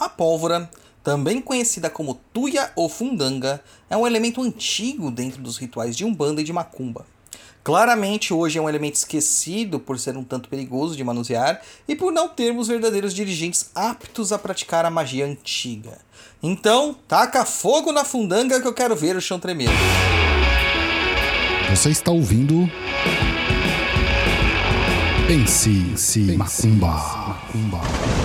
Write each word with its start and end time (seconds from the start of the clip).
A 0.00 0.08
pólvora, 0.08 0.70
também 1.04 1.42
conhecida 1.42 1.90
como 1.90 2.18
tuia 2.32 2.72
ou 2.74 2.88
fundanga, 2.88 3.62
é 3.90 3.94
um 3.94 4.06
elemento 4.06 4.40
antigo 4.40 5.10
dentro 5.10 5.42
dos 5.42 5.58
rituais 5.58 5.94
de 5.94 6.06
Umbanda 6.06 6.40
e 6.40 6.44
de 6.44 6.54
Macumba. 6.54 7.04
Claramente, 7.62 8.32
hoje 8.32 8.58
é 8.58 8.62
um 8.62 8.68
elemento 8.68 8.94
esquecido 8.94 9.78
por 9.78 9.98
ser 9.98 10.16
um 10.16 10.24
tanto 10.24 10.48
perigoso 10.48 10.96
de 10.96 11.04
manusear 11.04 11.60
e 11.86 11.94
por 11.94 12.10
não 12.10 12.30
termos 12.30 12.68
verdadeiros 12.68 13.12
dirigentes 13.12 13.70
aptos 13.74 14.32
a 14.32 14.38
praticar 14.38 14.86
a 14.86 14.90
magia 14.90 15.26
antiga. 15.26 15.98
Então, 16.42 16.96
taca 17.06 17.44
fogo 17.44 17.92
na 17.92 18.02
fundanga 18.02 18.58
que 18.58 18.66
eu 18.66 18.72
quero 18.72 18.96
ver 18.96 19.16
o 19.16 19.20
chão 19.20 19.38
tremer. 19.38 19.68
Você 21.68 21.90
está 21.90 22.10
ouvindo. 22.10 22.66
Pense, 25.28 25.68
Pense 25.90 26.20
Macumba. 26.36 26.88
Macumba. 26.88 28.19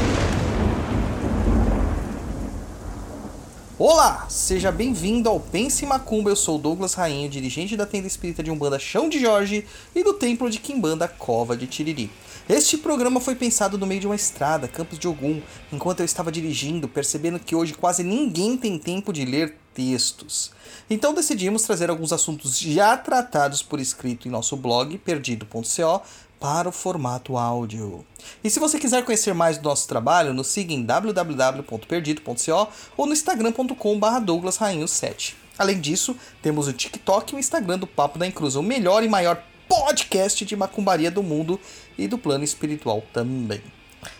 Olá, 3.87 4.25
seja 4.27 4.71
bem-vindo 4.71 5.29
ao 5.29 5.39
Pense 5.39 5.85
Macumba. 5.85 6.31
Eu 6.31 6.35
sou 6.35 6.57
Douglas 6.57 6.95
Rainho, 6.95 7.29
dirigente 7.29 7.77
da 7.77 7.85
tenda 7.85 8.07
espírita 8.07 8.41
de 8.41 8.49
Umbanda 8.49 8.79
Chão 8.79 9.07
de 9.07 9.19
Jorge 9.19 9.63
e 9.93 10.03
do 10.03 10.15
templo 10.15 10.49
de 10.49 10.57
Quimbanda 10.57 11.07
Cova 11.07 11.55
de 11.55 11.67
Tiriri. 11.67 12.09
Este 12.49 12.79
programa 12.79 13.19
foi 13.19 13.35
pensado 13.35 13.77
no 13.77 13.85
meio 13.85 14.01
de 14.01 14.07
uma 14.07 14.15
estrada, 14.15 14.67
Campos 14.67 14.97
de 14.97 15.07
Ogum, 15.07 15.39
enquanto 15.71 15.99
eu 15.99 16.05
estava 16.05 16.31
dirigindo, 16.31 16.87
percebendo 16.87 17.37
que 17.37 17.55
hoje 17.55 17.75
quase 17.75 18.01
ninguém 18.01 18.57
tem 18.57 18.79
tempo 18.79 19.13
de 19.13 19.23
ler 19.23 19.55
textos. 19.71 20.51
Então 20.89 21.13
decidimos 21.13 21.61
trazer 21.61 21.91
alguns 21.91 22.11
assuntos 22.11 22.57
já 22.57 22.97
tratados 22.97 23.61
por 23.61 23.79
escrito 23.79 24.27
em 24.27 24.31
nosso 24.31 24.57
blog 24.57 24.97
perdido.co 24.97 26.01
para 26.45 26.69
o 26.69 26.71
formato 26.71 27.37
áudio. 27.37 28.05
E 28.43 28.51
se 28.51 28.59
você 28.59 28.77
quiser 28.77 29.03
conhecer 29.03 29.33
mais 29.33 29.57
do 29.57 29.67
nosso 29.67 29.87
trabalho, 29.87 30.31
nos 30.31 30.45
siga 30.45 30.71
em 30.73 30.83
www.perdido.co 30.83 32.67
ou 32.95 33.07
no 33.07 33.13
instagram.com.br 33.13 34.19
douglasrainho7. 34.23 35.33
Além 35.57 35.81
disso, 35.81 36.15
temos 36.43 36.67
o 36.67 36.73
TikTok 36.73 37.33
e 37.33 37.37
o 37.37 37.39
Instagram 37.39 37.79
do 37.79 37.87
Papo 37.87 38.19
da 38.19 38.27
Encruz, 38.27 38.55
o 38.55 38.61
melhor 38.61 39.03
e 39.03 39.09
maior 39.09 39.41
podcast 39.67 40.45
de 40.45 40.55
macumbaria 40.55 41.09
do 41.09 41.23
mundo 41.23 41.59
e 41.97 42.07
do 42.07 42.19
plano 42.19 42.43
espiritual 42.43 43.03
também. 43.11 43.63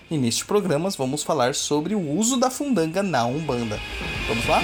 E 0.09 0.17
neste 0.17 0.45
programa 0.45 0.89
vamos 0.97 1.21
falar 1.21 1.53
sobre 1.53 1.93
o 1.93 2.09
uso 2.17 2.37
da 2.37 2.49
fundanga 2.49 3.03
na 3.03 3.23
Umbanda. 3.27 3.79
Vamos 4.27 4.47
lá? 4.47 4.63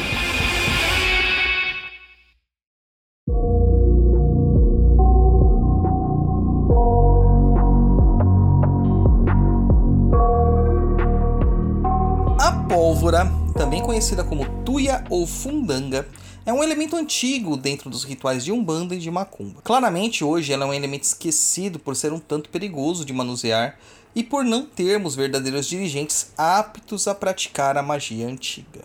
Pólvora, 13.01 13.25
também 13.57 13.81
conhecida 13.81 14.23
como 14.23 14.45
tuia 14.63 15.03
ou 15.09 15.25
fundanga, 15.25 16.07
é 16.45 16.53
um 16.53 16.63
elemento 16.63 16.95
antigo 16.95 17.57
dentro 17.57 17.89
dos 17.89 18.03
rituais 18.03 18.45
de 18.45 18.51
Umbanda 18.51 18.93
e 18.93 18.99
de 18.99 19.09
Macumba. 19.09 19.59
Claramente, 19.63 20.23
hoje 20.23 20.53
ela 20.53 20.65
é 20.65 20.67
um 20.67 20.73
elemento 20.73 21.01
esquecido 21.01 21.79
por 21.79 21.95
ser 21.95 22.13
um 22.13 22.19
tanto 22.19 22.47
perigoso 22.49 23.03
de 23.03 23.11
manusear 23.11 23.75
e 24.13 24.23
por 24.23 24.45
não 24.45 24.67
termos 24.67 25.15
verdadeiros 25.15 25.65
dirigentes 25.65 26.31
aptos 26.37 27.07
a 27.07 27.15
praticar 27.15 27.75
a 27.75 27.81
magia 27.81 28.27
antiga. 28.27 28.83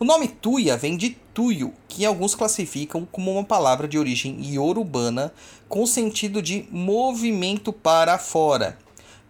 O 0.00 0.04
nome 0.04 0.28
tuia 0.28 0.74
vem 0.74 0.96
de 0.96 1.10
tuyo, 1.34 1.74
que 1.88 2.06
alguns 2.06 2.34
classificam 2.34 3.06
como 3.12 3.30
uma 3.32 3.44
palavra 3.44 3.86
de 3.86 3.98
origem 3.98 4.40
iorubana 4.40 5.30
com 5.68 5.84
sentido 5.84 6.40
de 6.40 6.66
movimento 6.70 7.70
para 7.70 8.16
fora, 8.16 8.78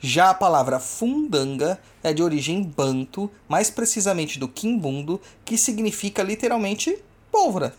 já 0.05 0.31
a 0.31 0.34
palavra 0.34 0.81
fundanga 0.81 1.78
é 2.03 2.12
de 2.12 2.25
origem 2.25 2.61
banto, 2.61 3.31
mais 3.48 3.70
precisamente 3.70 4.36
do 4.36 4.48
quimbundo, 4.48 5.20
que 5.45 5.56
significa 5.56 6.25
literalmente 6.25 6.98
pólvora. 7.31 7.72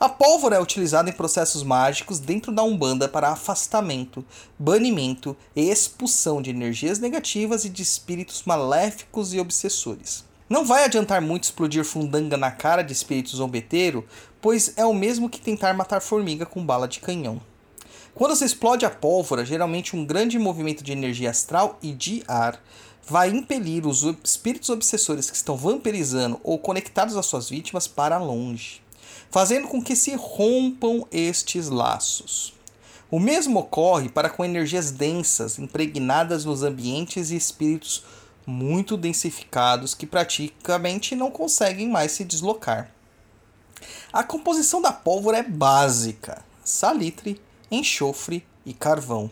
A 0.00 0.08
pólvora 0.08 0.56
é 0.56 0.60
utilizada 0.60 1.08
em 1.08 1.12
processos 1.12 1.62
mágicos 1.62 2.18
dentro 2.18 2.50
da 2.50 2.64
Umbanda 2.64 3.08
para 3.08 3.28
afastamento, 3.28 4.24
banimento 4.58 5.36
e 5.54 5.70
expulsão 5.70 6.42
de 6.42 6.50
energias 6.50 6.98
negativas 6.98 7.64
e 7.64 7.68
de 7.68 7.82
espíritos 7.82 8.42
maléficos 8.44 9.32
e 9.32 9.38
obsessores. 9.38 10.24
Não 10.50 10.64
vai 10.64 10.84
adiantar 10.84 11.22
muito 11.22 11.44
explodir 11.44 11.84
fundanga 11.84 12.36
na 12.36 12.50
cara 12.50 12.82
de 12.82 12.92
espírito 12.92 13.36
zombeteiro, 13.36 14.04
pois 14.40 14.72
é 14.76 14.84
o 14.84 14.92
mesmo 14.92 15.30
que 15.30 15.40
tentar 15.40 15.72
matar 15.74 16.02
formiga 16.02 16.44
com 16.44 16.66
bala 16.66 16.88
de 16.88 16.98
canhão. 16.98 17.40
Quando 18.14 18.36
se 18.36 18.44
explode 18.44 18.84
a 18.84 18.90
pólvora, 18.90 19.44
geralmente 19.44 19.96
um 19.96 20.04
grande 20.04 20.38
movimento 20.38 20.84
de 20.84 20.92
energia 20.92 21.30
astral 21.30 21.78
e 21.82 21.92
de 21.92 22.22
ar 22.28 22.62
vai 23.06 23.30
impelir 23.30 23.86
os 23.86 24.02
espíritos 24.22 24.68
obsessores 24.68 25.30
que 25.30 25.36
estão 25.36 25.56
vampirizando 25.56 26.38
ou 26.44 26.58
conectados 26.58 27.16
às 27.16 27.26
suas 27.26 27.48
vítimas 27.48 27.86
para 27.86 28.18
longe, 28.18 28.82
fazendo 29.30 29.66
com 29.66 29.82
que 29.82 29.96
se 29.96 30.14
rompam 30.14 31.06
estes 31.10 31.68
laços. 31.68 32.54
O 33.10 33.18
mesmo 33.18 33.60
ocorre 33.60 34.08
para 34.08 34.30
com 34.30 34.44
energias 34.44 34.90
densas 34.90 35.58
impregnadas 35.58 36.44
nos 36.44 36.62
ambientes 36.62 37.30
e 37.30 37.36
espíritos 37.36 38.04
muito 38.46 38.96
densificados 38.96 39.94
que 39.94 40.06
praticamente 40.06 41.14
não 41.14 41.30
conseguem 41.30 41.88
mais 41.88 42.12
se 42.12 42.24
deslocar. 42.24 42.90
A 44.12 44.22
composição 44.22 44.80
da 44.80 44.92
pólvora 44.92 45.38
é 45.38 45.42
básica: 45.42 46.44
salitre, 46.64 47.40
enxofre 47.72 48.46
e 48.64 48.74
carvão. 48.74 49.30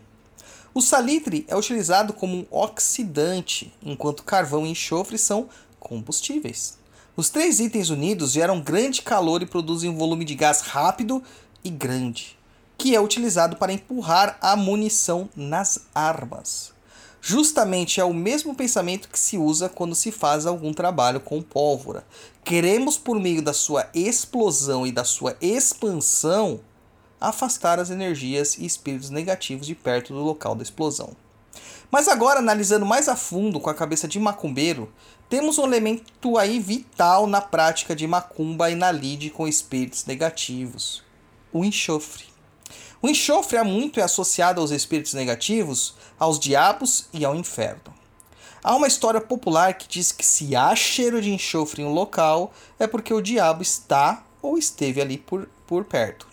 O 0.72 0.80
salitre 0.80 1.44
é 1.46 1.54
utilizado 1.54 2.12
como 2.12 2.36
um 2.36 2.46
oxidante, 2.50 3.72
enquanto 3.82 4.24
carvão 4.24 4.66
e 4.66 4.70
enxofre 4.70 5.18
são 5.18 5.48
combustíveis. 5.78 6.78
Os 7.16 7.28
três 7.28 7.60
itens 7.60 7.90
unidos 7.90 8.32
geram 8.32 8.60
grande 8.60 9.02
calor 9.02 9.42
e 9.42 9.46
produzem 9.46 9.90
um 9.90 9.96
volume 9.96 10.24
de 10.24 10.34
gás 10.34 10.62
rápido 10.62 11.22
e 11.62 11.68
grande, 11.68 12.38
que 12.78 12.94
é 12.94 13.00
utilizado 13.00 13.56
para 13.56 13.72
empurrar 13.72 14.38
a 14.40 14.56
munição 14.56 15.28
nas 15.36 15.86
armas. 15.94 16.72
Justamente 17.20 18.00
é 18.00 18.04
o 18.04 18.14
mesmo 18.14 18.54
pensamento 18.54 19.08
que 19.08 19.18
se 19.18 19.36
usa 19.36 19.68
quando 19.68 19.94
se 19.94 20.10
faz 20.10 20.46
algum 20.46 20.72
trabalho 20.72 21.20
com 21.20 21.42
pólvora. 21.42 22.06
Queremos, 22.42 22.96
por 22.96 23.20
meio 23.20 23.42
da 23.42 23.52
sua 23.52 23.86
explosão 23.92 24.86
e 24.86 24.92
da 24.92 25.04
sua 25.04 25.36
expansão, 25.42 26.60
afastar 27.20 27.78
as 27.78 27.90
energias 27.90 28.56
e 28.56 28.64
espíritos 28.64 29.10
negativos 29.10 29.66
de 29.66 29.74
perto 29.74 30.14
do 30.14 30.20
local 30.20 30.54
da 30.54 30.62
explosão. 30.62 31.10
Mas 31.90 32.06
agora, 32.06 32.38
analisando 32.38 32.86
mais 32.86 33.08
a 33.08 33.16
fundo 33.16 33.58
com 33.58 33.68
a 33.68 33.74
cabeça 33.74 34.06
de 34.06 34.18
macumbeiro, 34.18 34.92
temos 35.28 35.58
um 35.58 35.64
elemento 35.64 36.38
aí 36.38 36.58
vital 36.60 37.26
na 37.26 37.40
prática 37.40 37.94
de 37.94 38.06
macumba 38.06 38.70
e 38.70 38.74
na 38.74 38.92
lide 38.92 39.28
com 39.28 39.46
espíritos 39.46 40.06
negativos: 40.06 41.02
o 41.52 41.64
enxofre. 41.64 42.24
O 43.02 43.08
enxofre 43.08 43.56
há 43.56 43.64
muito 43.64 43.98
é 43.98 44.02
associado 44.02 44.60
aos 44.60 44.70
espíritos 44.70 45.14
negativos, 45.14 45.94
aos 46.18 46.38
diabos 46.38 47.08
e 47.12 47.24
ao 47.24 47.34
inferno. 47.34 47.94
Há 48.62 48.76
uma 48.76 48.86
história 48.86 49.20
popular 49.20 49.72
que 49.74 49.88
diz 49.88 50.12
que 50.12 50.24
se 50.24 50.54
há 50.54 50.76
cheiro 50.76 51.20
de 51.22 51.32
enxofre 51.32 51.82
em 51.82 51.86
um 51.86 51.94
local, 51.94 52.52
é 52.78 52.86
porque 52.86 53.14
o 53.14 53.22
diabo 53.22 53.62
está 53.62 54.22
ou 54.42 54.58
esteve 54.58 55.00
ali 55.00 55.16
por, 55.16 55.48
por 55.66 55.84
perto. 55.84 56.29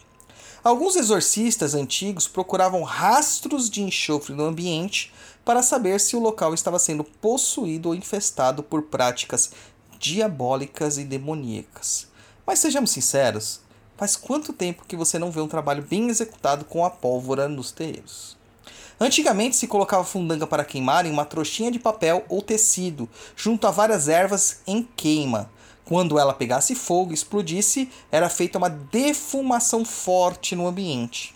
Alguns 0.68 0.98
exorcistas 0.98 1.74
antigos 1.74 2.28
procuravam 2.28 2.84
rastros 2.84 3.70
de 3.70 3.82
enxofre 3.82 4.36
no 4.36 4.44
ambiente 4.44 5.14
para 5.46 5.64
saber 5.64 5.98
se 5.98 6.14
o 6.14 6.20
local 6.20 6.54
estava 6.54 6.78
sendo 6.78 7.06
possuído 7.06 7.88
ou 7.88 7.96
infestado 7.96 8.62
por 8.62 8.82
práticas 8.82 9.52
diabólicas 9.98 10.98
e 10.98 11.06
demoníacas. 11.06 12.10
Mas 12.46 12.60
sejamos 12.60 12.92
sinceros, 12.92 13.62
faz 13.96 14.18
quanto 14.18 14.52
tempo 14.52 14.84
que 14.86 14.98
você 14.98 15.18
não 15.18 15.32
vê 15.32 15.40
um 15.40 15.48
trabalho 15.48 15.88
bem 15.90 16.10
executado 16.10 16.66
com 16.66 16.84
a 16.84 16.90
pólvora 16.90 17.48
nos 17.48 17.72
terreiros? 17.72 18.36
Antigamente 19.00 19.56
se 19.56 19.68
colocava 19.68 20.04
fundanga 20.04 20.46
para 20.46 20.66
queimar 20.66 21.06
em 21.06 21.12
uma 21.12 21.24
trouxinha 21.24 21.72
de 21.72 21.80
papel 21.80 22.26
ou 22.28 22.42
tecido, 22.42 23.08
junto 23.38 23.68
a 23.68 23.72
várias 23.72 24.10
ervas 24.10 24.60
em 24.68 24.84
queima, 24.98 25.50
quando 25.88 26.20
ela 26.20 26.34
pegasse 26.34 26.76
fogo 26.76 27.12
e 27.12 27.14
explodisse, 27.14 27.90
era 28.12 28.28
feita 28.28 28.58
uma 28.58 28.70
defumação 28.70 29.86
forte 29.86 30.54
no 30.54 30.68
ambiente. 30.68 31.34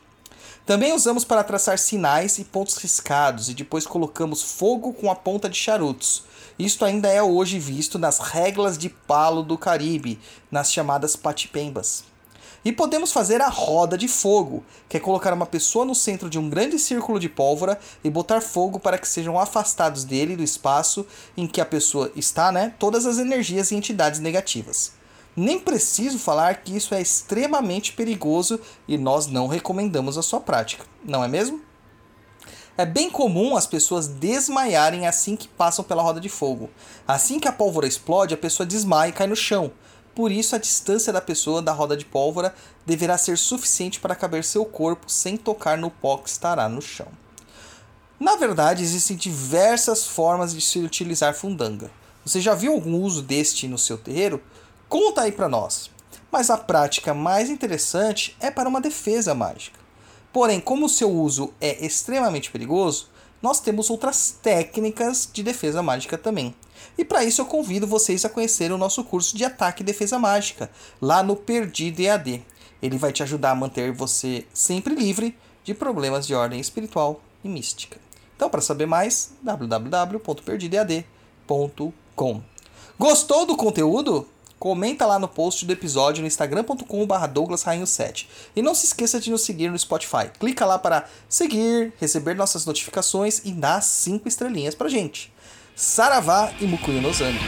Também 0.66 0.94
usamos 0.94 1.24
para 1.24 1.44
traçar 1.44 1.80
sinais 1.80 2.38
e 2.38 2.44
pontos 2.44 2.76
riscados 2.76 3.48
e 3.48 3.54
depois 3.54 3.88
colocamos 3.88 4.44
fogo 4.44 4.92
com 4.94 5.10
a 5.10 5.16
ponta 5.16 5.50
de 5.50 5.58
charutos. 5.58 6.26
Isto 6.60 6.84
ainda 6.84 7.08
é 7.08 7.24
hoje 7.24 7.58
visto 7.60 7.98
nas 7.98 8.20
regras 8.20 8.78
de 8.78 8.90
palo 8.90 9.42
do 9.42 9.58
Caribe, 9.58 10.20
nas 10.52 10.72
chamadas 10.72 11.16
patipembas. 11.16 12.11
E 12.64 12.72
podemos 12.72 13.12
fazer 13.12 13.42
a 13.42 13.50
roda 13.50 13.98
de 13.98 14.08
fogo, 14.08 14.64
que 14.88 14.96
é 14.96 15.00
colocar 15.00 15.34
uma 15.34 15.48
pessoa 15.48 15.84
no 15.84 15.96
centro 15.96 16.30
de 16.30 16.38
um 16.38 16.48
grande 16.48 16.78
círculo 16.78 17.20
de 17.20 17.28
pólvora 17.28 17.80
e 18.04 18.10
botar 18.10 18.40
fogo 18.40 18.80
para 18.80 19.00
que 19.00 19.08
sejam 19.08 19.40
afastados 19.40 20.04
dele 20.04 20.36
do 20.36 20.44
espaço 20.44 21.06
em 21.36 21.48
que 21.48 21.60
a 21.60 21.66
pessoa 21.66 22.12
está, 22.16 22.52
né, 22.52 22.76
todas 22.78 23.08
as 23.08 23.18
energias 23.18 23.72
e 23.72 23.76
entidades 23.76 24.20
negativas. 24.20 24.94
Nem 25.36 25.60
preciso 25.60 26.20
falar 26.20 26.62
que 26.62 26.76
isso 26.76 26.94
é 26.94 27.02
extremamente 27.02 27.94
perigoso 27.94 28.60
e 28.88 28.96
nós 28.96 29.26
não 29.26 29.48
recomendamos 29.48 30.18
a 30.18 30.22
sua 30.22 30.40
prática, 30.40 30.86
não 31.04 31.24
é 31.24 31.28
mesmo? 31.28 31.62
É 32.78 32.86
bem 32.86 33.10
comum 33.10 33.56
as 33.56 33.68
pessoas 33.68 34.08
desmaiarem 34.08 35.06
assim 35.06 35.36
que 35.36 35.48
passam 35.48 35.84
pela 35.84 36.02
roda 36.02 36.20
de 36.20 36.30
fogo. 36.30 36.70
Assim 37.08 37.40
que 37.40 37.48
a 37.48 37.52
pólvora 37.52 37.88
explode, 37.88 38.34
a 38.34 38.38
pessoa 38.38 38.66
desmaia 38.66 39.10
e 39.10 39.14
cai 39.14 39.28
no 39.28 39.36
chão. 39.36 39.72
Por 40.14 40.32
isso, 40.32 40.56
a 40.56 40.60
distância 40.60 41.14
da 41.14 41.22
pessoa 41.22 41.62
da 41.62 41.72
roda 41.72 41.96
de 41.96 42.06
pólvora 42.06 42.54
deverá 42.86 43.18
ser 43.18 43.38
suficiente 43.38 44.00
para 44.00 44.16
caber 44.16 44.44
seu 44.44 44.66
corpo 44.66 45.10
sem 45.10 45.38
tocar 45.38 45.78
no 45.78 45.90
pó 45.90 46.18
que 46.18 46.30
estará 46.30 46.68
no 46.68 46.82
chão. 46.82 47.08
Na 48.20 48.36
verdade, 48.36 48.84
existem 48.84 49.18
diversas 49.18 50.06
formas 50.06 50.54
de 50.54 50.62
se 50.62 50.80
utilizar 50.80 51.34
fundanga. 51.34 51.90
Você 52.24 52.40
já 52.40 52.54
viu 52.54 52.74
algum 52.74 53.02
uso 53.02 53.22
deste 53.22 53.68
no 53.68 53.78
seu 53.78 53.98
terreiro? 53.98 54.42
Conta 54.88 55.22
aí 55.22 55.32
para 55.32 55.50
nós. 55.50 55.90
Mas 56.32 56.50
a 56.50 56.58
prática 56.58 57.14
mais 57.14 57.50
interessante 57.50 58.36
é 58.40 58.52
para 58.52 58.70
uma 58.70 58.80
defesa 58.80 59.34
mágica. 59.34 59.80
Porém, 60.32 60.60
como 60.60 60.86
o 60.86 60.90
seu 60.90 61.10
uso 61.10 61.54
é 61.60 61.84
extremamente 61.84 62.52
perigoso, 62.52 63.10
nós 63.42 63.60
temos 63.60 63.90
outras 63.90 64.36
técnicas 64.42 65.28
de 65.32 65.42
defesa 65.42 65.82
mágica 65.82 66.18
também. 66.18 66.56
E 66.98 67.06
para 67.06 67.24
isso 67.24 67.42
eu 67.42 67.46
convido 67.46 67.88
vocês 67.88 68.26
a 68.26 68.30
conhecer 68.30 68.72
o 68.72 68.78
nosso 68.78 69.04
curso 69.04 69.36
de 69.36 69.44
ataque 69.44 69.84
e 69.84 69.86
defesa 69.86 70.20
mágica, 70.20 70.70
lá 71.02 71.24
no 71.24 71.36
Perdido 71.36 72.02
EAD. 72.02 72.44
Ele 72.82 72.98
vai 72.98 73.12
te 73.12 73.22
ajudar 73.24 73.52
a 73.52 73.56
manter 73.56 73.92
você 73.92 74.46
sempre 74.54 74.96
livre 74.96 75.38
de 75.64 75.74
problemas 75.74 76.26
de 76.26 76.34
ordem 76.34 76.60
espiritual 76.60 77.22
e 77.44 77.50
mística. 77.50 78.00
Então, 78.36 78.50
para 78.50 78.62
saber 78.62 78.88
mais, 78.88 79.34
www.perdidoead.com. 79.44 82.42
Gostou 82.98 83.46
do 83.46 83.56
conteúdo? 83.56 84.28
Comenta 84.58 85.06
lá 85.08 85.18
no 85.18 85.28
post 85.28 85.66
do 85.66 85.74
episódio 85.74 86.22
no 86.22 86.28
instagram.com.br 86.28 87.28
douglasrainho7. 87.34 88.28
E 88.56 88.62
não 88.62 88.76
se 88.76 88.86
esqueça 88.86 89.20
de 89.20 89.32
nos 89.32 89.42
seguir 89.42 89.72
no 89.72 89.80
Spotify. 89.80 90.30
Clica 90.40 90.68
lá 90.68 90.78
para 90.78 91.08
seguir, 91.28 91.92
receber 92.00 92.36
nossas 92.36 92.64
notificações 92.66 93.42
e 93.44 93.52
dar 93.52 93.82
5 93.82 94.28
estrelinhas 94.28 94.76
pra 94.76 94.88
gente. 94.88 95.34
Saravá 95.76 96.52
e 96.60 96.66
Mukuyo 96.66 97.02
Nozami. 97.02 97.40